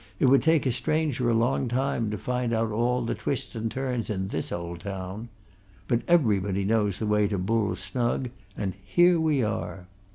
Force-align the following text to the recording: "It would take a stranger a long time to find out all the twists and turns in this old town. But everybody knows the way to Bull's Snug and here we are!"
"It 0.19 0.25
would 0.25 0.41
take 0.41 0.65
a 0.65 0.71
stranger 0.71 1.29
a 1.29 1.35
long 1.35 1.67
time 1.67 2.09
to 2.09 2.17
find 2.17 2.53
out 2.53 2.71
all 2.71 3.03
the 3.03 3.13
twists 3.13 3.53
and 3.53 3.69
turns 3.69 4.09
in 4.09 4.29
this 4.29 4.51
old 4.51 4.79
town. 4.79 5.29
But 5.87 6.01
everybody 6.07 6.65
knows 6.65 6.97
the 6.97 7.05
way 7.05 7.27
to 7.27 7.37
Bull's 7.37 7.81
Snug 7.81 8.31
and 8.57 8.73
here 8.83 9.19
we 9.19 9.43
are!" 9.43 9.85